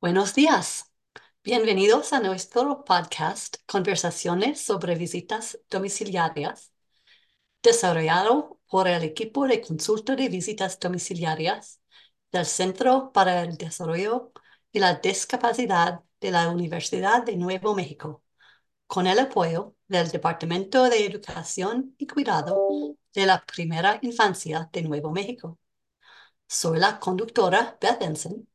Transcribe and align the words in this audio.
Buenos 0.00 0.34
días. 0.34 0.92
Bienvenidos 1.42 2.12
a 2.12 2.20
nuestro 2.20 2.84
podcast 2.84 3.56
Conversaciones 3.66 4.60
sobre 4.60 4.94
visitas 4.94 5.58
domiciliarias, 5.70 6.72
desarrollado 7.62 8.60
por 8.68 8.88
el 8.88 9.02
equipo 9.02 9.46
de 9.48 9.60
consulta 9.60 10.14
de 10.16 10.28
visitas 10.28 10.78
domiciliarias 10.78 11.80
del 12.32 12.46
Centro 12.46 13.12
para 13.12 13.42
el 13.42 13.56
Desarrollo 13.56 14.32
y 14.72 14.78
la 14.80 14.94
Discapacidad 14.96 16.02
de 16.20 16.30
la 16.30 16.48
Universidad 16.50 17.24
de 17.24 17.36
Nuevo 17.36 17.74
México, 17.74 18.22
con 18.86 19.06
el 19.08 19.18
apoyo 19.18 19.74
del 19.88 20.10
Departamento 20.10 20.84
de 20.84 21.06
Educación 21.06 21.94
y 21.98 22.06
Cuidado 22.06 22.96
de 23.14 23.26
la 23.26 23.44
Primera 23.44 23.98
Infancia 24.02 24.68
de 24.72 24.82
Nuevo 24.82 25.10
México. 25.12 25.58
Soy 26.46 26.78
la 26.78 27.00
conductora 27.00 27.78
Beth 27.80 28.02
Ensign 28.02 28.48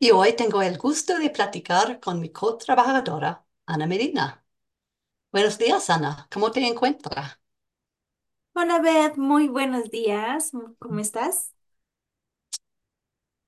y 0.00 0.10
hoy 0.12 0.34
tengo 0.36 0.62
el 0.62 0.78
gusto 0.78 1.18
de 1.18 1.30
platicar 1.30 2.00
con 2.00 2.20
mi 2.20 2.30
co-trabajadora, 2.32 3.46
Ana 3.66 3.86
Medina. 3.86 4.44
Buenos 5.32 5.58
días, 5.58 5.90
Ana. 5.90 6.28
¿Cómo 6.32 6.50
te 6.52 6.66
encuentras? 6.66 7.38
Hola 8.54 8.78
Beth, 8.80 9.16
muy 9.16 9.48
buenos 9.48 9.90
días. 9.90 10.52
¿Cómo 10.78 11.00
estás? 11.00 11.52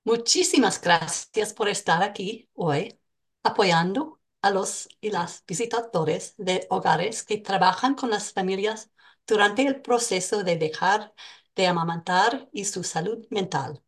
Muchísimas 0.05 0.81
gracias 0.81 1.53
por 1.55 1.69
estar 1.69 2.03
aquí 2.05 2.49
hoy 2.55 2.99
apoyando 3.43 4.21
a 4.43 4.51
los 4.51 4.89
y 5.01 5.11
las 5.11 5.45
visitadores 5.47 6.35
de 6.39 6.67
hogares 6.71 7.23
que 7.25 7.39
trabajan 7.39 7.95
con 7.95 8.11
las 8.11 8.33
familias 8.33 8.91
durante 9.27 9.63
el 9.67 9.81
proceso 9.83 10.43
de 10.45 10.57
dejar 10.57 11.15
de 11.57 11.67
amamantar 11.69 12.49
y 12.53 12.65
su 12.65 12.83
salud 12.85 13.27
mental. 13.31 13.83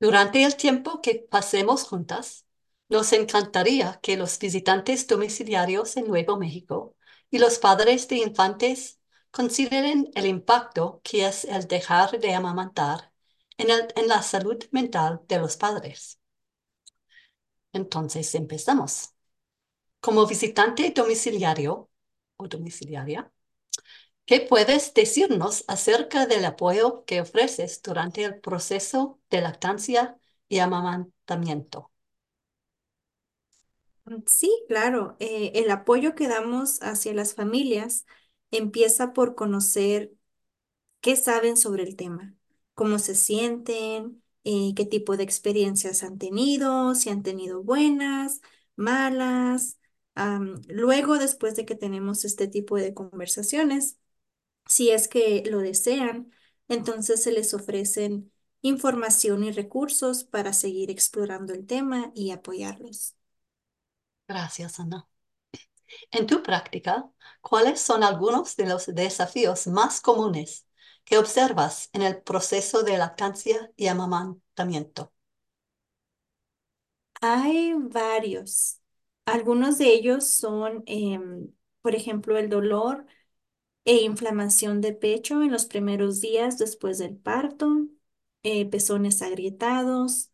Durante 0.00 0.42
el 0.44 0.56
tiempo 0.56 1.02
que 1.02 1.26
pasemos 1.30 1.84
juntas, 1.84 2.46
nos 2.88 3.12
encantaría 3.12 4.00
que 4.02 4.16
los 4.16 4.38
visitantes 4.38 5.06
domiciliarios 5.06 5.96
en 5.96 6.08
Nuevo 6.08 6.38
México 6.38 6.96
y 7.30 7.38
los 7.38 7.58
padres 7.58 8.08
de 8.08 8.16
infantes 8.16 8.98
consideren 9.30 10.10
el 10.14 10.26
impacto 10.26 11.00
que 11.04 11.26
es 11.26 11.44
el 11.44 11.68
dejar 11.68 12.18
de 12.18 12.34
amamantar 12.34 13.12
en, 13.58 13.68
la 14.08 14.22
salud 14.22 14.58
mental 14.72 15.20
de 15.28 15.38
los 15.38 15.56
padres. 15.56 16.18
Entonces 17.72 18.34
empezamos. 18.34 19.10
Como 20.00 20.26
visitante 20.26 20.90
domiciliario 20.96 21.90
o 22.36 22.48
domiciliaria, 22.48 23.30
¿qué 24.30 24.40
puedes 24.40 24.94
decirnos 24.94 25.64
acerca 25.68 26.24
del 26.26 26.46
apoyo 26.46 27.04
que 27.06 27.20
ofreces 27.20 27.82
durante 27.82 28.24
el 28.24 28.40
proceso 28.40 29.20
de 29.30 29.42
lactancia 29.42 30.18
y 30.48 30.60
amamantamiento? 30.60 31.92
Sí, 34.26 34.50
claro. 34.68 35.16
eh, 35.20 35.52
el 35.54 35.70
apoyo 35.70 36.14
que 36.14 36.26
damos 36.28 36.82
hacia 36.82 37.12
las 37.14 37.34
familias 37.34 38.06
empieza 38.50 39.12
por 39.12 39.34
conocer 39.36 40.12
qué 41.00 41.16
saben 41.16 41.56
sobre 41.56 41.84
el 41.84 41.96
tema, 41.96 42.34
cómo 42.74 42.98
se 43.00 43.14
sienten, 43.16 44.22
eh, 44.44 44.74
qué 44.76 44.86
tipo 44.86 45.16
de 45.16 45.24
experiencias 45.24 46.02
han 46.04 46.18
tenido, 46.18 46.94
si 46.96 47.10
han 47.10 47.22
tenido 47.24 47.62
buenas, 47.64 48.40
malas. 48.76 49.78
Luego, 50.68 51.18
después 51.18 51.56
de 51.56 51.64
que 51.66 51.74
tenemos 51.74 52.24
este 52.24 52.48
tipo 52.48 52.76
de 52.76 52.94
conversaciones, 52.94 53.98
Si 54.70 54.90
es 54.90 55.08
que 55.08 55.44
lo 55.50 55.60
desean, 55.60 56.32
entonces 56.68 57.22
se 57.24 57.32
les 57.32 57.54
ofrecen 57.54 58.32
información 58.62 59.44
y 59.44 59.52
recursos 59.52 60.24
para 60.24 60.54
seguir 60.54 60.90
explorando 60.90 61.54
el 61.54 61.66
tema 61.66 62.12
y 62.16 62.32
apoyarlos. 62.32 63.16
Gracias, 64.28 64.80
Ana. 64.80 65.06
En 66.12 66.26
tu 66.28 66.42
práctica, 66.42 67.10
¿cuáles 67.40 67.80
son 67.80 68.04
algunos 68.04 68.54
de 68.56 68.66
los 68.66 68.86
desafíos 68.86 69.66
más 69.66 70.00
comunes 70.00 70.66
que 71.04 71.18
observas 71.18 71.90
en 71.92 72.02
el 72.02 72.22
proceso 72.22 72.82
de 72.84 72.96
lactancia 72.98 73.72
y 73.76 73.88
amamantamiento? 73.88 75.12
Hay 77.20 77.74
varios. 77.76 78.80
Algunos 79.26 79.78
de 79.78 79.92
ellos 79.92 80.26
son, 80.28 80.82
em, 80.86 81.52
por 81.82 81.94
ejemplo, 81.94 82.38
el 82.38 82.48
dolor 82.48 83.06
e 83.84 84.02
inflamación 84.04 84.80
de 84.80 84.92
pecho 84.92 85.42
en 85.42 85.52
los 85.52 85.66
primeros 85.66 86.20
días 86.20 86.58
después 86.58 86.98
del 86.98 87.16
parto, 87.16 87.88
eh, 88.42 88.66
pezones 88.70 89.22
agrietados, 89.22 90.30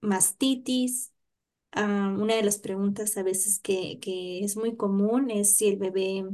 mastitis. 0.00 1.12
Ah, 1.72 2.14
una 2.18 2.36
de 2.36 2.44
las 2.44 2.58
preguntas 2.58 3.16
a 3.18 3.22
veces 3.24 3.60
que, 3.60 4.00
que 4.00 4.44
es 4.44 4.56
muy 4.56 4.76
común 4.76 5.30
es 5.30 5.56
si 5.56 5.68
el 5.68 5.78
bebé 5.78 6.24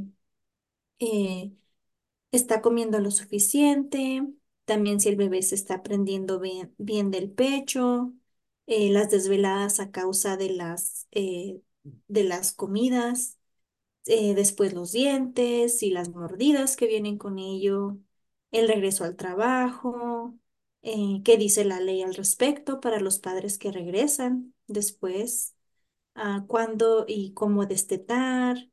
eh, 0.99 1.53
está 2.31 2.61
comiendo 2.61 2.99
lo 3.01 3.11
suficiente, 3.11 4.23
también 4.65 5.01
si 5.01 5.09
el 5.09 5.17
bebé 5.17 5.43
se 5.43 5.55
está 5.55 5.83
prendiendo 5.83 6.39
bien, 6.41 6.75
bien 6.79 7.11
del 7.11 7.31
pecho, 7.31 8.13
eh, 8.67 8.91
las 8.91 9.11
desveladas 9.11 9.81
a 9.81 9.91
causa 9.91 10.37
de 10.37 10.51
las, 10.51 11.07
de 12.07 12.23
las 12.23 12.53
comidas, 12.53 13.38
eh, 14.09 14.35
después 14.35 14.73
los 14.73 14.91
dientes 14.91 15.83
y 15.83 15.91
las 15.91 16.09
mordidas 16.09 16.75
que 16.77 16.87
vienen 16.87 17.17
con 17.17 17.39
ello, 17.39 17.97
el 18.51 18.67
regreso 18.67 19.03
al 19.05 19.15
trabajo, 19.15 20.35
eh, 20.81 21.21
qué 21.23 21.37
dice 21.37 21.65
la 21.65 21.79
ley 21.79 22.01
al 22.03 22.15
respecto 22.15 22.79
para 22.79 22.99
los 22.99 23.19
padres 23.19 23.57
que 23.57 23.71
regresan 23.71 24.53
después 24.67 25.55
ah, 26.15 26.45
cuándo 26.47 27.05
y 27.07 27.33
cómo 27.33 27.65
destetar. 27.65 28.69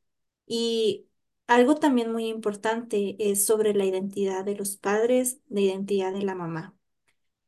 Y 0.47 1.08
algo 1.47 1.76
también 1.76 2.12
muy 2.12 2.26
importante 2.28 3.16
es 3.18 3.47
sobre 3.47 3.74
la 3.74 3.84
identidad 3.84 4.44
de 4.44 4.56
los 4.56 4.76
padres, 4.76 5.41
la 5.48 5.60
identidad 5.60 6.12
de 6.12 6.22
la 6.22 6.34
mamá. 6.34 6.76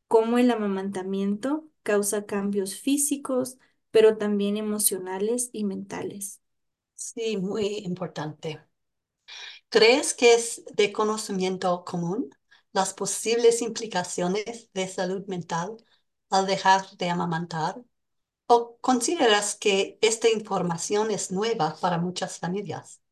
Cómo 0.08 0.38
el 0.38 0.50
amamantamiento 0.50 1.68
causa 1.82 2.26
cambios 2.26 2.76
físicos, 2.80 3.58
pero 3.90 4.18
también 4.18 4.56
emocionales 4.56 5.50
y 5.52 5.64
mentales. 5.64 6.40
Sí, 6.98 7.38
muy 7.38 7.78
importante. 7.86 8.60
¿Crees 9.70 10.14
que 10.14 10.34
es 10.34 10.62
de 10.74 10.92
conocimiento 10.92 11.84
común 11.84 12.30
las 12.72 12.94
posibles 12.94 13.62
implicaciones 13.62 14.70
de 14.74 14.88
salud 14.88 15.26
mental 15.26 15.76
al 16.30 16.46
dejar 16.46 16.86
de 16.98 17.10
amamantar? 17.10 17.82
¿O 18.48 18.78
consideras 18.80 19.56
que 19.56 19.98
esta 20.02 20.30
información 20.30 21.10
es 21.10 21.32
nueva 21.32 21.76
para 21.80 21.98
muchas 21.98 22.38
familias? 22.40 23.02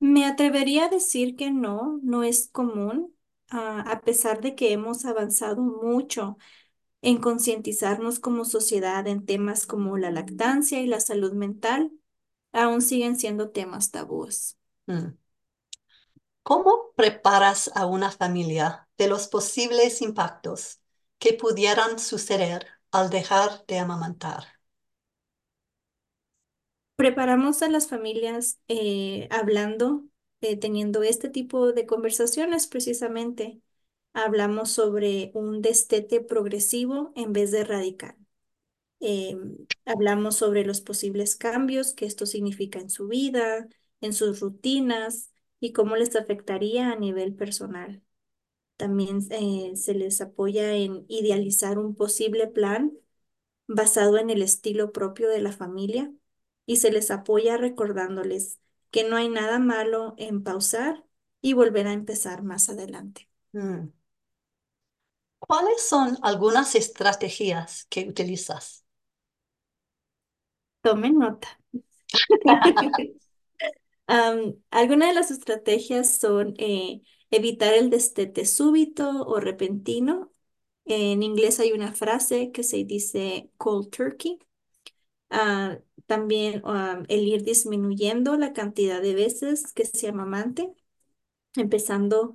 Me 0.00 0.26
atrevería 0.26 0.86
a 0.86 0.88
decir 0.88 1.36
que 1.36 1.50
no, 1.50 1.98
no 2.02 2.22
es 2.24 2.48
común, 2.48 3.14
ah, 3.50 3.80
a 3.90 4.00
pesar 4.02 4.40
de 4.40 4.54
que 4.54 4.72
hemos 4.72 5.04
avanzado 5.06 5.62
mucho 5.62 6.36
en 7.02 7.18
concientizarnos 7.20 8.20
como 8.20 8.44
sociedad 8.46 9.06
en 9.08 9.26
temas 9.26 9.66
como 9.66 9.98
la 9.98 10.10
lactancia 10.12 10.80
y 10.82 10.86
la 10.88 11.00
salud 11.00 11.32
mental, 11.34 11.92
aún 12.54 12.82
siguen 12.82 13.16
siendo 13.16 13.50
temas 13.50 13.90
tabúes. 13.90 14.56
Mm. 14.86 15.16
¿Cómo 16.42 16.92
preparas 16.96 17.70
a 17.74 17.86
una 17.86 18.10
familia 18.10 18.88
de 18.98 19.08
los 19.08 19.28
posibles 19.28 20.02
impactos 20.02 20.80
que 21.18 21.32
pudieran 21.34 21.98
suceder 21.98 22.66
al 22.90 23.10
dejar 23.10 23.64
de 23.66 23.78
amamantar? 23.78 24.44
Preparamos 26.96 27.62
a 27.62 27.68
las 27.68 27.88
familias 27.88 28.60
eh, 28.68 29.26
hablando, 29.30 30.04
eh, 30.40 30.56
teniendo 30.56 31.02
este 31.02 31.28
tipo 31.28 31.72
de 31.72 31.86
conversaciones 31.86 32.66
precisamente. 32.66 33.60
Hablamos 34.12 34.70
sobre 34.70 35.32
un 35.34 35.60
destete 35.60 36.20
progresivo 36.20 37.12
en 37.16 37.32
vez 37.32 37.50
de 37.50 37.64
radical. 37.64 38.16
Em, 39.06 39.58
hablamos 39.84 40.36
sobre 40.36 40.64
los 40.64 40.80
posibles 40.80 41.36
cambios 41.36 41.92
que 41.92 42.06
esto 42.06 42.24
significa 42.24 42.78
en 42.78 42.88
su 42.88 43.06
vida, 43.06 43.68
en 44.00 44.14
sus 44.14 44.40
rutinas 44.40 45.30
y 45.60 45.72
cómo 45.74 45.96
les 45.96 46.16
afectaría 46.16 46.90
a 46.90 46.96
nivel 46.96 47.34
personal. 47.34 48.02
También 48.78 49.20
eh, 49.30 49.72
se 49.76 49.92
les 49.94 50.22
apoya 50.22 50.72
en 50.74 51.04
idealizar 51.08 51.78
un 51.78 51.94
posible 51.94 52.46
plan 52.46 52.92
basado 53.66 54.16
en 54.16 54.30
el 54.30 54.40
estilo 54.40 54.90
propio 54.90 55.28
de 55.28 55.42
la 55.42 55.52
familia 55.52 56.10
y 56.64 56.76
se 56.76 56.90
les 56.90 57.10
apoya 57.10 57.58
recordándoles 57.58 58.58
que 58.90 59.04
no 59.04 59.16
hay 59.16 59.28
nada 59.28 59.58
malo 59.58 60.14
en 60.16 60.42
pausar 60.42 61.04
y 61.42 61.52
volver 61.52 61.88
a 61.88 61.92
empezar 61.92 62.42
más 62.42 62.70
adelante. 62.70 63.28
Mm. 63.52 63.88
¿Cuáles 65.38 65.86
son 65.86 66.16
algunas 66.22 66.74
estrategias 66.74 67.86
que 67.90 68.08
utilizas? 68.08 68.83
Tomen 70.84 71.18
nota. 71.18 71.48
Am, 74.06 74.54
algunas 74.70 75.08
de 75.08 75.14
las 75.14 75.30
estrategias 75.30 76.18
son 76.18 76.54
eh, 76.58 77.02
evitar 77.30 77.72
el 77.74 77.90
destete 77.90 78.44
súbito 78.46 79.08
o 79.26 79.40
repentino 79.40 80.30
En 80.86 81.22
inglés 81.24 81.60
hay 81.60 81.72
una 81.72 81.92
frase 81.94 82.52
que 82.52 82.64
se 82.64 82.84
dice 82.84 83.50
cold 83.58 83.90
turkey. 83.90 84.38
Ah, 85.30 85.78
también 86.06 86.62
el 87.08 87.28
ir 87.28 87.44
disminuyendo 87.44 88.36
la 88.38 88.52
cantidad 88.54 89.02
de 89.02 89.14
veces 89.14 89.72
que 89.74 89.86
se 89.86 90.08
amamante, 90.08 90.72
empezando 91.56 92.34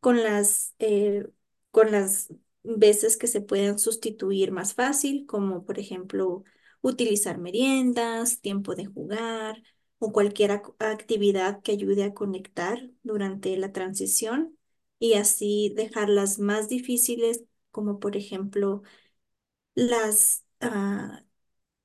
con 0.00 0.22
las, 0.22 0.74
eh, 0.80 1.28
con 1.72 1.92
las 1.92 2.28
veces 2.64 3.16
que 3.18 3.26
se 3.28 3.40
pueden 3.42 3.78
sustituir 3.78 4.52
más 4.52 4.74
fácil, 4.74 5.26
como 5.26 5.64
por 5.66 5.78
ejemplo 5.80 6.44
utilizar 6.84 7.38
meriendas, 7.38 8.40
tiempo 8.42 8.74
de 8.76 8.86
jugar 8.86 9.62
o 9.98 10.12
cualquier 10.12 10.52
ac- 10.52 10.74
actividad 10.80 11.62
que 11.62 11.72
ayude 11.72 12.04
a 12.04 12.14
conectar 12.14 12.90
durante 13.04 13.56
la 13.58 13.72
transición 13.72 14.58
y 15.00 15.14
así 15.14 15.72
dejarlas 15.76 16.38
más 16.40 16.68
difíciles, 16.68 17.44
como 17.72 18.00
por 18.00 18.16
ejemplo 18.16 18.82
las, 19.74 20.44
ah, 20.60 21.24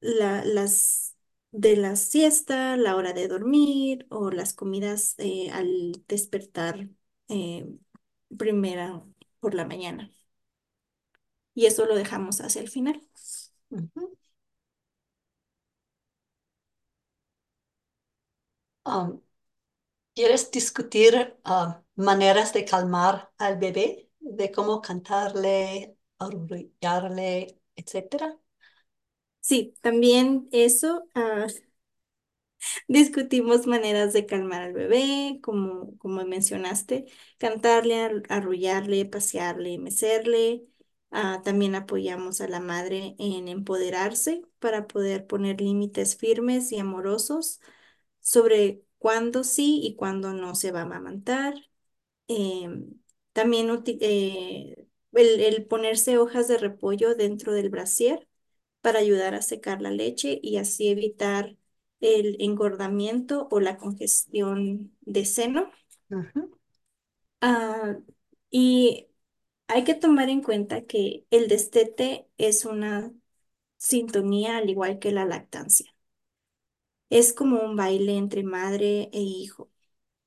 la- 0.02 0.46
las 0.46 1.16
de 1.52 1.78
la 1.78 1.96
siesta, 1.98 2.78
la 2.78 2.96
hora 2.98 3.14
de 3.14 3.28
dormir 3.30 4.08
o 4.12 4.32
las 4.32 4.54
comidas 4.54 5.16
eh, 5.20 5.52
al 5.52 6.04
despertar 6.08 6.90
eh, 7.30 7.68
primera 8.38 9.04
por 9.42 9.54
la 9.56 9.66
mañana. 9.66 10.12
Y 11.54 11.66
eso 11.68 11.86
lo 11.86 11.96
dejamos 11.96 12.42
hacia 12.42 12.62
el 12.62 12.70
final. 12.70 13.04
Um, 18.90 19.22
¿quieres 20.16 20.52
discutir 20.52 21.38
ah, 21.46 21.84
maneras 21.96 22.54
de 22.54 22.66
calmar 22.66 23.32
al 23.38 23.58
bebé? 23.60 24.10
De 24.20 24.52
cómo 24.52 24.82
cantarle, 24.82 25.98
arrullarle, 26.20 27.60
etcétera. 27.76 28.38
Sí, 29.42 29.74
también 29.82 30.48
eso, 30.52 31.06
ah, 31.16 31.48
discutimos 32.88 33.68
maneras 33.68 34.14
de 34.14 34.26
calmar 34.26 34.62
al 34.62 34.74
bebé, 34.74 35.40
como, 35.44 35.98
como 35.98 36.24
mencionaste, 36.26 37.06
cantarle, 37.38 38.02
ar- 38.02 38.24
arrullarle, 38.30 39.06
pasearle, 39.06 39.78
mecerle. 39.78 40.66
Ah, 41.12 41.42
también 41.44 41.76
apoyamos 41.76 42.40
a 42.42 42.48
la 42.48 42.60
madre 42.60 43.16
en 43.20 43.48
empoderarse 43.48 44.44
para 44.60 44.88
poder 44.88 45.26
poner 45.28 45.60
límites 45.62 46.16
firmes 46.18 46.72
y 46.72 46.80
amorosos 46.80 47.60
sobre 48.30 48.84
cuándo 49.00 49.44
sí 49.44 49.82
y 49.84 49.96
cuándo 49.96 50.34
no 50.34 50.56
se 50.56 50.72
va 50.72 50.82
a 50.82 50.84
amamantar. 50.84 51.56
Em, 52.28 52.96
también 53.34 53.70
eh, 54.02 54.88
el, 55.14 55.40
el 55.42 55.66
ponerse 55.68 56.18
hojas 56.18 56.48
de 56.48 56.58
repollo 56.58 57.16
dentro 57.16 57.54
del 57.54 57.70
brasier 57.70 58.28
para 58.82 59.00
ayudar 59.00 59.36
a 59.36 59.42
secar 59.44 59.82
la 59.82 59.92
leche 59.92 60.40
y 60.44 60.58
así 60.58 60.90
evitar 60.90 61.58
el 62.02 62.38
engordamiento 62.42 63.48
o 63.52 63.60
la 63.62 63.78
congestión 63.78 64.96
de 65.02 65.26
seno. 65.26 65.72
Ah, 67.42 67.98
y 68.50 69.08
hay 69.68 69.84
que 69.84 69.96
tomar 69.96 70.30
en 70.30 70.42
cuenta 70.44 70.86
que 70.86 71.26
el 71.32 71.48
destete 71.48 72.28
es 72.38 72.66
una 72.66 73.14
sintonía 73.78 74.58
al 74.58 74.70
igual 74.70 75.00
que 75.00 75.12
la 75.12 75.26
lactancia. 75.26 75.94
Es 77.10 77.34
como 77.34 77.62
un 77.62 77.76
baile 77.76 78.18
entre 78.18 78.44
madre 78.44 79.10
e 79.14 79.22
hijo. 79.22 79.72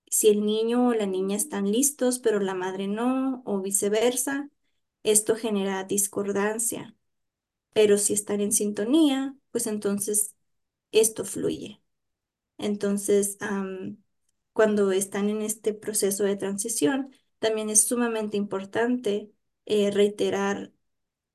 Si 0.08 0.28
el 0.30 0.44
niño 0.46 0.88
o 0.88 0.94
la 0.94 1.06
niña 1.06 1.36
están 1.36 1.70
listos, 1.72 2.18
pero 2.20 2.40
la 2.40 2.54
madre 2.54 2.88
no, 2.88 3.42
o 3.46 3.60
viceversa, 3.62 4.50
esto 5.04 5.36
genera 5.36 5.84
discordancia. 5.84 6.96
Pero 7.74 7.98
si 7.98 8.14
están 8.14 8.40
en 8.42 8.52
sintonía, 8.52 9.36
pues 9.52 9.66
entonces 9.68 10.36
esto 10.92 11.24
fluye. 11.24 11.82
Entonces, 12.58 13.38
cuando 14.52 14.92
están 14.92 15.30
en 15.30 15.42
este 15.42 15.74
proceso 15.74 16.24
de 16.24 16.36
transición, 16.36 17.14
también 17.38 17.70
es 17.70 17.84
sumamente 17.84 18.36
importante 18.36 19.30
eh, 19.66 19.90
reiterar 19.90 20.72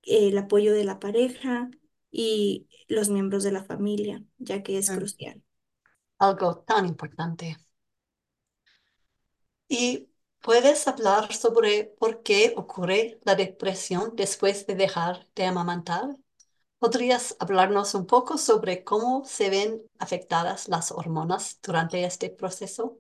el 0.04 0.38
apoyo 0.38 0.74
de 0.74 0.84
la 0.86 1.00
pareja 1.00 1.72
y 2.12 2.68
los 2.88 3.09
miembros 3.09 3.44
de 3.44 3.51
la 3.51 3.63
familia, 3.65 4.24
ya 4.38 4.63
que 4.63 4.77
es 4.77 4.89
mm, 4.89 4.94
crucial. 4.94 5.44
Algo 6.19 6.59
tan 6.59 6.86
importante. 6.88 7.57
¿Y 9.69 10.09
puedes 10.42 10.88
hablar 10.88 11.33
sobre 11.33 11.86
por 11.86 12.21
qué 12.24 12.54
ocurre 12.57 13.19
la 13.24 13.36
depresión 13.36 14.13
después 14.15 14.65
de 14.68 14.75
dejar 14.75 15.27
de 15.36 15.45
amamantar? 15.45 16.18
¿Podrías 16.80 17.36
hablarnos 17.39 17.95
un 17.95 18.07
poco 18.07 18.38
sobre 18.39 18.83
cómo 18.86 19.25
se 19.25 19.50
ven 19.51 19.83
afectadas 20.00 20.69
las 20.69 20.92
hormonas 20.92 21.60
durante 21.63 22.06
este 22.06 22.30
proceso? 22.31 23.00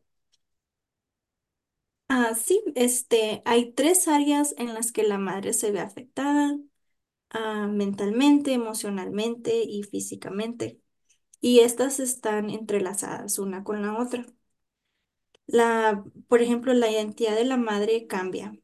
Ah, 2.09 2.33
sí, 2.35 2.63
este, 2.75 3.41
hay 3.45 3.73
tres 3.73 4.07
áreas 4.07 4.53
en 4.57 4.73
las 4.73 4.91
que 4.91 5.03
la 5.03 5.17
madre 5.17 5.53
se 5.53 5.71
ve 5.71 5.79
afectada, 5.81 6.57
ah, 7.31 7.67
mentalmente, 7.67 8.53
emocionalmente 8.53 9.63
y 9.63 9.83
físicamente, 9.83 10.81
y 11.41 11.61
estas 11.61 11.99
están 12.01 12.49
entrelazadas 12.51 13.39
una 13.39 13.63
con 13.63 13.81
la 13.83 13.97
otra. 13.99 14.25
La, 15.47 16.03
por 16.27 16.41
ejemplo, 16.41 16.73
la 16.73 16.91
identidad 16.91 17.35
de 17.35 17.45
la 17.45 17.57
madre 17.57 18.07
cambia 18.07 18.57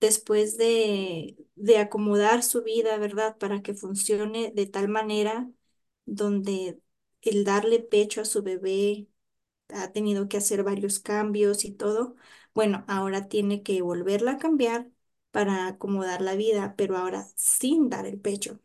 después 0.00 0.58
de, 0.58 1.36
de 1.56 1.78
acomodar 1.78 2.42
su 2.44 2.62
vida, 2.64 2.98
¿verdad? 2.98 3.38
Para 3.38 3.62
que 3.62 3.74
funcione 3.74 4.52
de 4.54 4.66
tal 4.66 4.88
manera 4.88 5.50
donde 6.06 6.80
el 7.22 7.44
darle 7.44 7.80
pecho 7.80 8.22
a 8.22 8.26
su 8.26 8.42
bebé 8.44 9.08
ha 9.70 9.92
tenido 9.92 10.28
que 10.28 10.38
hacer 10.38 10.64
varios 10.64 11.00
cambios 11.00 11.64
y 11.66 11.72
todo. 11.72 12.16
Bueno, 12.54 12.84
ahora 12.88 13.28
tiene 13.28 13.64
que 13.64 13.82
volverla 13.82 14.34
a 14.34 14.38
cambiar 14.38 14.91
para 15.32 15.68
acomodar 15.68 16.22
la 16.22 16.36
vida, 16.36 16.76
pero 16.76 16.98
ahora 16.98 17.26
sin 17.36 17.90
dar 17.90 18.06
el 18.06 18.20
pecho. 18.20 18.60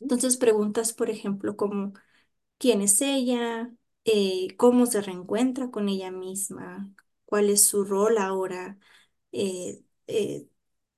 Entonces 0.00 0.36
preguntas, 0.36 0.92
por 0.92 1.10
ejemplo, 1.10 1.56
como 1.56 1.92
quién 2.58 2.82
es 2.82 3.02
ella, 3.02 3.72
Eh, 4.06 4.56
cómo 4.58 4.86
se 4.86 5.02
reencuentra 5.02 5.70
con 5.70 5.88
ella 5.88 6.10
misma, 6.12 6.92
cuál 7.26 7.50
es 7.50 7.64
su 7.64 7.84
rol 7.84 8.18
ahora, 8.18 8.78
eh, 9.32 9.82
eh, 10.08 10.48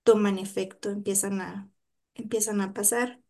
toman 0.04 0.38
efecto, 0.40 0.90
empiezan 0.90 1.40
a, 1.42 1.70
empiezan 2.14 2.60
a 2.62 2.72
pasar. 2.74 3.20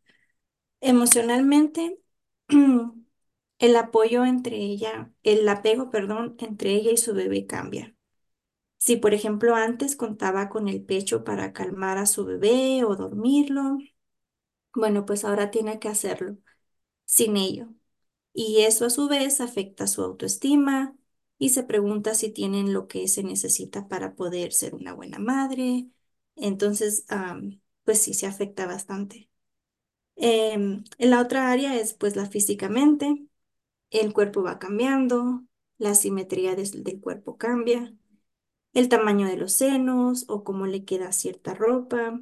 Emocionalmente, 0.83 2.01
el 3.59 3.77
apoyo 3.77 4.25
entre 4.27 4.59
ella, 4.59 5.13
el 5.25 5.49
apego, 5.49 5.91
perdón, 5.91 6.37
entre 6.41 6.75
ella 6.75 6.93
y 6.93 6.99
su 6.99 7.15
bebé 7.15 7.47
cambia. 7.47 7.96
Si, 8.87 8.97
por 8.97 9.15
ejemplo, 9.15 9.55
antes 9.57 9.97
contaba 9.97 10.49
con 10.49 10.69
el 10.69 10.83
pecho 10.85 11.25
para 11.25 11.53
calmar 11.53 11.99
a 11.99 12.07
su 12.07 12.25
bebé 12.25 12.85
o 12.85 12.97
dormirlo, 12.97 13.79
bueno, 14.75 15.07
pues 15.07 15.25
ahora 15.25 15.51
tiene 15.51 15.79
que 15.79 15.89
hacerlo 15.89 16.37
sin 17.07 17.37
ello. 17.39 17.69
Y 18.35 18.63
eso 18.63 18.87
a 18.87 18.91
su 18.91 19.09
vez 19.09 19.41
afecta 19.43 19.87
su 19.89 20.03
autoestima 20.03 20.97
y 21.39 21.51
se 21.51 21.65
pregunta 21.65 22.15
si 22.15 22.31
tienen 22.31 22.73
lo 22.75 22.89
que 22.89 23.09
se 23.09 23.23
necesita 23.25 23.89
para 23.89 24.15
poder 24.17 24.53
ser 24.55 24.75
una 24.77 24.95
buena 24.95 25.19
madre. 25.21 25.89
Entonces, 26.37 27.07
pues 27.85 28.01
sí, 28.03 28.15
se 28.15 28.27
afecta 28.27 28.67
bastante. 28.67 29.31
Em, 30.17 30.85
en 30.99 31.11
la 31.11 31.21
otra 31.21 31.51
área 31.51 31.77
es 31.81 31.95
pues 31.95 32.17
la 32.17 32.27
físicamente, 32.27 33.27
el 33.91 34.13
cuerpo 34.15 34.43
va 34.43 34.59
cambiando, 34.59 35.45
la 35.79 35.95
simetría 35.95 36.55
des- 36.57 36.85
del 36.85 37.01
cuerpo 37.01 37.37
cambia, 37.39 37.95
el 38.77 38.89
tamaño 38.91 39.29
de 39.29 39.37
los 39.39 39.55
senos 39.55 40.27
o 40.29 40.45
cómo 40.45 40.67
le 40.69 40.87
queda 40.87 41.13
cierta 41.13 41.55
ropa, 41.55 42.21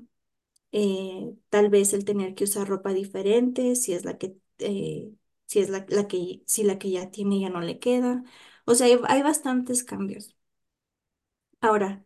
eh, 0.73 1.35
tal 1.51 1.71
vez 1.71 1.93
el 1.95 2.05
tener 2.05 2.35
que 2.35 2.45
usar 2.45 2.69
ropa 2.69 2.93
diferente, 2.95 3.77
si 3.77 3.93
es 3.95 4.05
la 4.05 4.19
que, 4.19 4.37
eh, 4.59 5.13
si 5.47 5.61
es 5.61 5.71
la, 5.71 5.87
la 5.89 6.09
que, 6.09 6.43
si 6.47 6.65
la 6.65 6.79
que 6.79 6.91
ya 6.93 7.11
tiene 7.11 7.41
ya 7.41 7.51
no 7.51 7.61
le 7.63 7.79
queda. 7.79 8.25
O 8.67 8.75
sea, 8.75 8.87
hay, 8.89 8.99
hay 9.09 9.23
bastantes 9.23 9.85
cambios. 9.85 10.37
Ahora, 11.61 12.05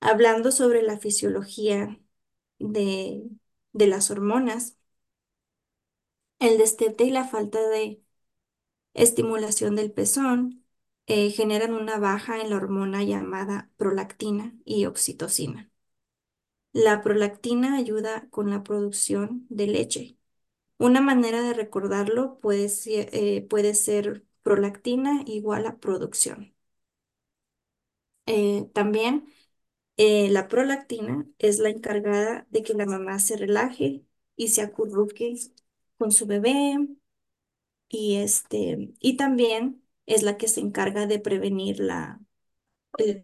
hablando 0.00 0.52
sobre 0.52 0.82
la 0.82 0.98
fisiología 0.98 1.98
de, 2.58 3.22
de 3.72 3.86
las 3.88 4.10
hormonas, 4.10 4.76
el 6.40 6.58
destete 6.58 7.04
y 7.04 7.10
la 7.10 7.24
falta 7.24 7.60
de 7.68 8.02
estimulación 8.94 9.76
del 9.76 9.92
pezón 9.92 10.64
eh, 11.08 11.30
generan 11.32 11.74
una 11.74 11.98
baja 11.98 12.40
en 12.42 12.50
la 12.50 12.56
hormona 12.58 13.04
llamada 13.04 13.70
prolactina 13.78 14.54
y 14.66 14.86
oxitocina. 14.86 15.70
La 16.72 17.02
prolactina 17.02 17.76
ayuda 17.76 18.26
con 18.30 18.48
la 18.50 18.62
producción 18.62 19.44
de 19.50 19.66
leche 19.66 20.16
Una 20.78 21.00
manera 21.02 21.42
de 21.42 21.54
recordarlo 21.54 22.40
puede 22.40 22.68
ser, 22.70 23.10
eh, 23.14 23.42
puede 23.50 23.74
ser 23.74 24.24
prolactina 24.42 25.22
igual 25.26 25.66
a 25.66 25.78
producción. 25.80 26.54
Eh, 28.26 28.68
también 28.74 29.26
Eh, 29.98 30.30
la 30.30 30.48
prolactina 30.48 31.26
es 31.38 31.58
la 31.60 31.70
encargada 31.70 32.46
de 32.50 32.62
que 32.64 32.74
la 32.74 32.86
mamá 32.86 33.18
se 33.20 33.36
relaje 33.36 34.04
y 34.36 34.48
se 34.48 34.62
acurruque 34.62 35.34
con 35.98 36.12
su 36.12 36.26
bebé 36.26 36.76
y, 37.88 38.16
este, 38.16 38.92
y 39.00 39.16
también 39.16 39.82
es 40.08 40.24
la 40.24 40.38
que 40.38 40.48
se 40.48 40.60
encarga 40.62 41.06
de 41.08 41.20
prevenir 41.20 41.80
la, 41.80 42.20
el, 42.98 43.22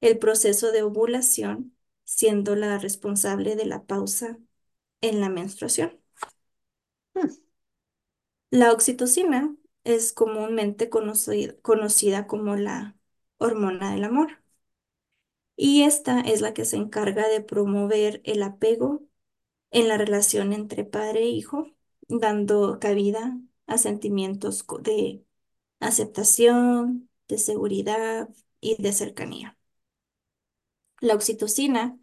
el 0.00 0.18
proceso 0.20 0.70
de 0.72 0.82
ovulación, 0.84 1.76
siendo 2.04 2.54
la 2.56 2.78
responsable 2.78 3.56
de 3.56 3.66
la 3.66 3.84
pausa 3.86 4.38
en 5.02 5.20
la 5.22 5.28
menstruación. 5.30 6.00
Hmm, 7.14 7.28
La 8.50 8.72
oxitocina 8.72 9.54
es 9.84 10.12
comúnmente 10.14 10.88
conocida, 10.88 11.54
conocida 11.62 12.26
como 12.26 12.56
la 12.56 12.96
hormona 13.38 13.92
del 13.92 14.04
amor 14.04 14.38
y 15.56 15.82
esta 15.82 16.20
es 16.20 16.40
la 16.40 16.52
que 16.54 16.64
se 16.64 16.76
encarga 16.76 17.28
de 17.28 17.40
promover 17.40 18.20
el 18.24 18.42
apego 18.42 19.02
en 19.72 19.88
la 19.88 19.98
relación 19.98 20.52
entre 20.54 20.84
padre 20.84 21.20
e 21.22 21.28
hijo, 21.28 21.68
dando 22.08 22.80
cabida 22.80 23.38
a 23.68 23.78
sentimientos 23.78 24.66
de 24.82 25.23
aceptación, 25.88 27.10
de 27.28 27.38
seguridad 27.38 28.28
y 28.60 28.80
de 28.82 28.92
cercanía. 28.92 29.58
La 31.00 31.14
oxitocina 31.14 31.98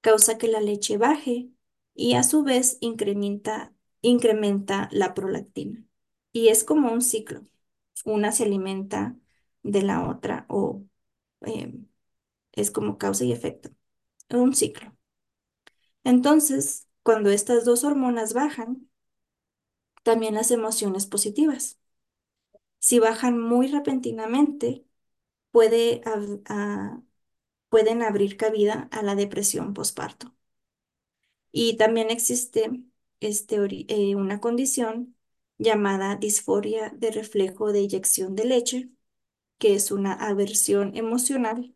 causa 0.00 0.38
que 0.38 0.48
la 0.48 0.60
leche 0.60 0.96
baje 0.98 1.50
y 1.94 2.14
a 2.14 2.22
su 2.22 2.42
vez 2.44 2.78
incrementa, 2.80 3.74
incrementa 4.02 4.88
la 4.92 5.14
prolactina. 5.14 5.84
Y 6.32 6.48
es 6.48 6.64
como 6.64 6.92
un 6.92 7.02
ciclo. 7.02 7.42
Una 8.04 8.32
se 8.32 8.44
alimenta 8.44 9.16
de 9.62 9.82
la 9.82 10.08
otra 10.08 10.46
o 10.48 10.84
eh, 11.46 11.74
es 12.52 12.70
como 12.70 12.98
causa 12.98 13.24
y 13.24 13.32
efecto. 13.32 13.70
Un 14.30 14.54
ciclo. 14.54 14.96
Entonces, 16.04 16.88
cuando 17.02 17.30
estas 17.30 17.64
dos 17.64 17.82
hormonas 17.84 18.32
bajan, 18.34 18.88
también 20.04 20.34
las 20.34 20.50
emociones 20.52 21.06
positivas. 21.06 21.78
Si 22.86 22.98
bajan 23.00 23.38
muy 23.38 23.66
repentinamente, 23.68 24.86
puede, 25.52 26.02
ab- 26.04 26.42
a- 26.48 27.02
pueden 27.70 28.02
abrir 28.02 28.36
cabida 28.38 28.88
a 28.92 29.02
la 29.02 29.14
depresión 29.16 29.74
postparto. 29.74 30.34
Y 31.52 31.76
también 31.76 32.10
existe 32.10 32.82
este, 33.20 33.56
eh, 33.88 34.16
una 34.16 34.40
condición 34.40 35.16
llamada 35.58 36.16
disforia 36.16 36.90
de 36.96 37.10
reflejo 37.10 37.72
de 37.72 37.80
eyección 37.80 38.34
de 38.34 38.44
leche, 38.44 38.90
que 39.58 39.74
es 39.74 39.90
una 39.92 40.14
aversión 40.14 40.96
emocional 40.96 41.74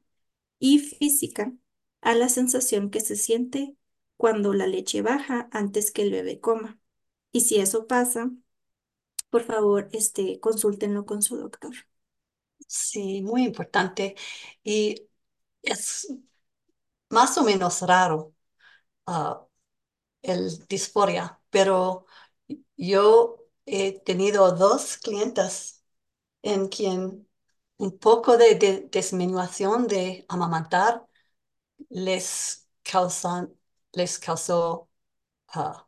y 0.61 0.81
física 0.81 1.53
a 2.03 2.15
la 2.15 2.29
sensación 2.31 2.91
que 2.91 3.01
se 3.01 3.17
siente 3.17 3.77
cuando 4.17 4.55
la 4.55 4.67
leche 4.69 5.03
baja 5.03 5.49
antes 5.53 5.91
que 5.93 6.03
el 6.03 6.13
bebé 6.13 6.41
coma. 6.41 6.81
Y 7.33 7.43
si 7.43 7.59
eso 7.59 7.87
pasa, 7.89 8.31
por 9.31 9.45
favor, 9.45 9.89
este, 9.93 10.41
consúltenlo 10.41 11.07
con 11.07 11.23
su 11.23 11.37
doctor. 11.39 11.75
sí, 12.67 13.23
muy 13.23 13.45
importante. 13.45 14.17
Y 14.63 15.09
es 15.63 16.09
más 17.11 17.37
o 17.39 17.45
menos 17.45 17.83
raro, 17.83 18.35
ah, 19.07 19.47
el 20.23 20.67
disforia, 20.69 21.41
pero 21.51 22.07
yo 22.77 23.39
he 23.67 24.01
tenido 24.01 24.53
dos 24.55 24.99
clientas 24.99 25.85
en 26.43 26.69
quien 26.69 27.29
un 27.79 27.99
poco 27.99 28.39
de, 28.39 28.57
de 28.57 28.89
disminución 28.93 29.89
de 29.89 30.27
amamantar 30.29 31.07
les 31.91 32.69
causan, 32.85 33.55
les 33.95 34.19
causó 34.21 34.91
ah, 35.51 35.88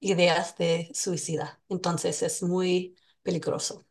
ideas 0.00 0.56
de 0.58 0.90
suicida. 0.94 1.62
Entonces 1.68 2.22
es 2.22 2.42
muy 2.42 2.96
peligroso. 3.22 3.86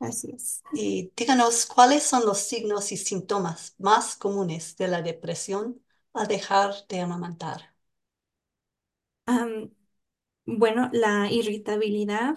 Así 0.00 0.30
es. 0.34 0.62
Y 0.70 1.12
díganos, 1.16 1.66
¿cuáles 1.66 2.04
son 2.04 2.24
los 2.26 2.38
signos 2.38 2.92
y 2.92 2.96
síntomas 2.96 3.74
más 3.78 4.14
comunes 4.16 4.76
de 4.76 4.86
la 4.88 5.02
depresión 5.02 5.82
al 6.12 6.28
dejar 6.28 6.72
de 6.88 7.00
amamantar? 7.00 7.74
Am, 9.26 9.70
bueno, 10.46 10.90
la 10.92 11.30
irritabilidad, 11.32 12.36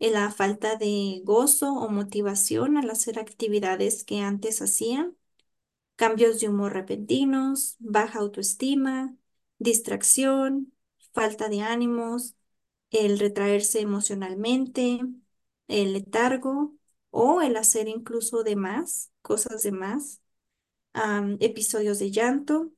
la 0.00 0.30
falta 0.32 0.76
de 0.76 1.22
gozo 1.24 1.72
o 1.74 1.88
motivación 1.90 2.76
al 2.76 2.90
hacer 2.90 3.18
actividades 3.18 4.04
que 4.04 4.20
antes 4.20 4.62
hacían, 4.62 5.16
cambios 5.96 6.40
de 6.40 6.48
humor 6.50 6.72
repentinos, 6.74 7.76
baja 7.80 8.20
autoestima, 8.20 9.16
distracción, 9.58 10.72
falta 11.12 11.48
de 11.48 11.62
ánimos, 11.62 12.34
el 12.90 13.18
retraerse 13.18 13.80
emocionalmente, 13.80 15.00
el 15.68 15.92
letargo 15.94 16.74
o 17.10 17.42
el 17.42 17.56
hacer 17.56 17.88
incluso 17.88 18.42
de 18.44 18.56
más, 18.56 19.12
cosas 19.22 19.62
de 19.62 19.72
más, 19.72 20.20
episodios 21.40 21.98
de 21.98 22.10
llanto 22.10 22.72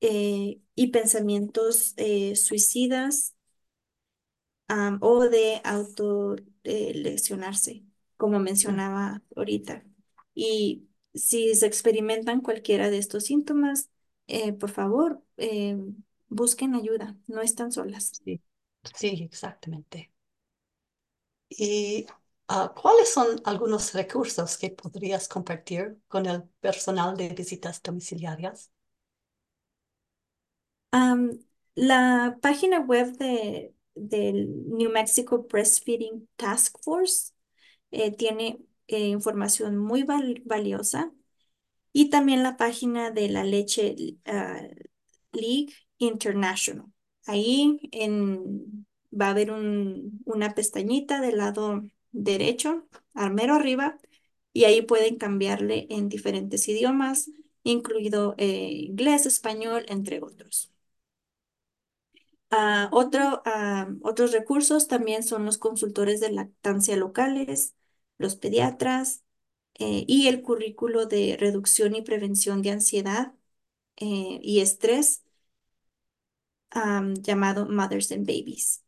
eh, 0.00 0.60
y 0.74 0.86
pensamientos 0.88 1.94
eh, 1.98 2.34
suicidas 2.36 3.34
o 5.00 5.28
de 5.28 5.60
autolesionarse, 5.64 7.84
como 8.16 8.38
mencionaba 8.40 9.22
ahorita. 9.36 9.84
Y 10.34 10.88
si 11.14 11.54
se 11.54 11.66
experimentan 11.66 12.40
cualquiera 12.40 12.90
de 12.90 12.98
estos 12.98 13.24
síntomas, 13.24 13.90
eh, 14.26 14.52
por 14.52 14.70
favor, 14.70 15.22
eh, 15.36 15.76
busquen 16.28 16.74
ayuda, 16.74 17.16
no 17.26 17.40
están 17.42 17.72
solas. 17.72 18.12
Sí, 18.24 18.42
sí, 18.94 19.22
exactamente. 19.24 20.12
¿Y 21.50 22.06
ah, 22.48 22.72
cuáles 22.80 23.12
son 23.12 23.40
algunos 23.44 23.92
recursos 23.94 24.56
que 24.58 24.70
podrías 24.70 25.28
compartir 25.28 26.00
con 26.08 26.26
el 26.26 26.44
personal 26.60 27.16
de 27.16 27.28
visitas 27.30 27.82
domiciliarias? 27.82 28.70
La 31.74 32.38
página 32.42 32.80
web 32.80 33.16
de, 33.18 33.74
del 33.94 34.66
New 34.68 34.90
Mexico 34.90 35.46
Breastfeeding 35.48 36.28
Task 36.36 36.76
Force 36.82 37.32
eh, 37.90 38.12
tiene 38.16 38.60
eh, 38.88 39.08
información 39.08 39.78
muy 39.78 40.02
val- 40.04 40.42
valiosa 40.46 41.12
y 41.92 42.10
también 42.10 42.42
la 42.44 42.56
página 42.58 43.10
de 43.12 43.28
la 43.30 43.44
Leche 43.44 43.96
ah, 44.26 44.62
League 45.32 45.74
International. 45.98 46.86
Ahí 47.26 47.80
en, 47.92 48.86
va 49.12 49.26
a 49.28 49.30
haber 49.30 49.50
un- 49.52 50.22
una 50.24 50.54
pestañita 50.54 51.20
del 51.20 51.38
lado 51.38 51.82
derecho, 52.12 52.86
al 53.14 53.32
mero 53.34 53.54
arriba, 53.54 53.98
y 54.52 54.64
ahí 54.64 54.82
pueden 54.82 55.16
cambiarle 55.16 55.86
en 55.90 56.08
diferentes 56.08 56.68
idiomas, 56.68 57.30
incluido 57.64 58.34
eh, 58.38 58.70
inglés, 58.72 59.26
español, 59.26 59.84
entre 59.88 60.22
otros. 60.22 60.72
Ah, 62.50 62.88
otro, 62.92 63.42
ah, 63.44 63.88
otros 64.02 64.32
recursos 64.32 64.88
también 64.88 65.22
son 65.22 65.44
los 65.44 65.58
consultores 65.58 66.20
de 66.20 66.30
lactancia 66.32 66.96
locales, 66.96 67.74
los 68.16 68.36
pediatras 68.36 69.22
eh, 69.74 70.04
y 70.08 70.28
el 70.28 70.42
currículo 70.42 71.06
de 71.06 71.36
reducción 71.38 71.94
y 71.94 72.02
prevención 72.02 72.62
de 72.62 72.70
ansiedad 72.72 73.34
eh, 73.96 74.40
y 74.42 74.60
estrés 74.60 75.24
am, 76.70 77.14
llamado 77.14 77.66
Mothers 77.68 78.12
and 78.12 78.26
Babies. 78.26 78.84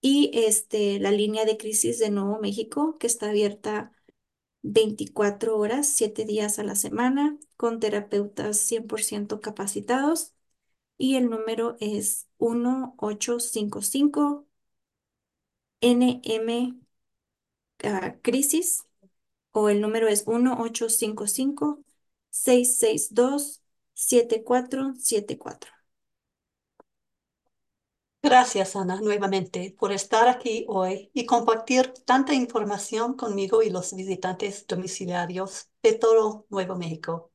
Y 0.00 0.30
este, 0.34 0.98
la 1.00 1.10
línea 1.12 1.44
de 1.44 1.56
crisis 1.56 1.98
de 1.98 2.10
Nuevo 2.10 2.38
México, 2.40 2.96
que 2.98 3.06
está 3.06 3.30
abierta 3.30 3.92
24 4.62 5.58
horas, 5.58 5.88
7 5.88 6.24
días 6.24 6.58
a 6.58 6.64
la 6.64 6.74
semana, 6.76 7.38
con 7.56 7.80
terapeutas 7.80 8.58
100% 8.58 9.40
capacitados. 9.40 10.32
Y 10.98 11.16
el 11.16 11.30
número 11.30 11.76
es 11.80 12.28
1855 12.38 14.46
NM 15.80 16.80
ah, 17.84 18.16
Crisis, 18.22 18.84
o 19.52 19.68
el 19.68 19.80
número 19.80 20.08
es 20.08 20.26
1855 20.26 21.84
662 22.30 23.62
7474. 23.94 25.81
Gracias, 28.24 28.76
Ana, 28.76 29.00
nuevamente 29.00 29.74
por 29.78 29.90
estar 29.90 30.28
aquí 30.28 30.64
hoy 30.68 31.10
y 31.12 31.26
compartir 31.26 31.92
tanta 32.06 32.32
información 32.34 33.14
conmigo 33.14 33.62
y 33.62 33.70
los 33.70 33.94
visitantes 33.94 34.64
domiciliarios 34.66 35.68
de 35.82 35.94
todo 35.94 36.46
Nuevo 36.48 36.76
México. 36.76 37.32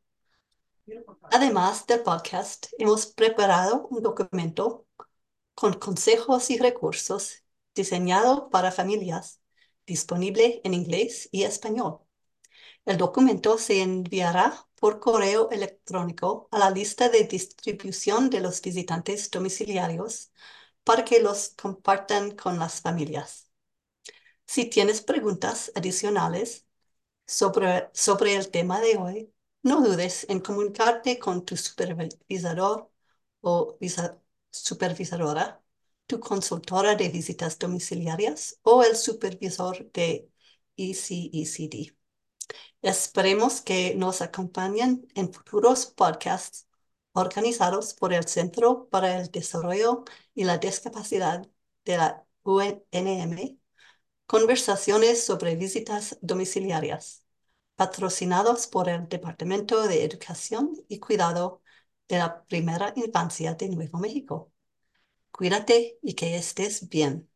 Además 1.31 1.85
del 1.87 2.01
podcast, 2.03 2.67
hemos 2.77 3.07
preparado 3.07 3.87
un 3.89 4.01
documento 4.01 4.87
con 5.55 5.73
consejos 5.73 6.49
y 6.49 6.57
recursos 6.57 7.43
diseñado 7.75 8.49
para 8.49 8.71
familias, 8.71 9.41
disponible 9.85 10.61
en 10.63 10.73
inglés 10.73 11.27
y 11.31 11.43
español. 11.43 11.99
El 12.85 12.97
documento 12.97 13.57
se 13.57 13.81
enviará 13.81 14.65
por 14.75 14.99
correo 15.01 15.49
electrónico 15.51 16.47
a 16.51 16.59
la 16.59 16.69
lista 16.69 17.09
de 17.09 17.25
distribución 17.25 18.29
de 18.29 18.39
los 18.39 18.61
visitantes 18.61 19.29
domiciliarios 19.29 20.31
para 20.87 21.03
que 21.03 21.19
los 21.19 21.49
compartan 21.49 22.31
con 22.37 22.59
las 22.59 22.79
familias. 22.81 23.51
Si 24.45 24.65
tienes 24.69 25.01
preguntas 25.01 25.71
adicionales 25.75 26.65
sobre, 27.27 27.89
sobre 27.93 28.35
el 28.35 28.49
tema 28.51 28.79
de 28.81 28.97
hoy, 28.97 29.33
no 29.63 29.81
dudes 29.81 30.25
en 30.29 30.39
comunicarte 30.39 31.19
con 31.19 31.45
tu 31.45 31.57
supervisor 31.57 32.89
o 33.41 33.77
supervisora, 34.51 35.61
tu 36.07 36.19
consultora 36.21 36.95
de 36.95 37.09
visitas 37.09 37.59
domiciliarias 37.59 38.59
o 38.63 38.83
el 38.83 38.95
supervisor 38.95 39.91
de 39.91 40.31
ECECD. 40.77 41.95
Esperemos 42.81 43.61
que 43.61 43.95
nos 43.95 44.21
acompañen 44.21 45.07
en 45.15 45.33
futuros 45.33 45.85
podcasts 45.87 46.66
organizados 47.13 47.93
por 47.93 48.13
el 48.13 48.27
Centro 48.27 48.87
para 48.89 49.19
el 49.19 49.31
Desarrollo 49.31 50.03
y 50.35 50.43
la 50.45 50.57
Discapacidad 50.57 51.47
de 51.85 51.97
la 51.97 52.25
UNM, 52.43 53.59
conversaciones 54.27 55.23
sobre 55.25 55.55
visitas 55.55 56.17
domiciliarias, 56.21 57.23
patrocinados 57.75 58.67
por 58.67 58.89
el 58.89 59.07
Departamento 59.09 59.87
de 59.87 60.03
Educación 60.05 60.73
y 60.87 60.99
Cuidado 60.99 61.61
de 62.07 62.19
la 62.19 62.43
Primera 62.45 62.93
Infancia 62.95 63.55
de 63.55 63.69
Nuevo 63.69 63.99
México. 63.99 64.51
Cuídate 65.31 65.99
y 66.01 66.15
que 66.15 66.37
estés 66.37 66.89
bien. 66.89 67.29